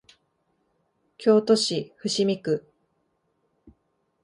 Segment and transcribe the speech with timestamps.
[1.19, 2.67] 京都市伏見区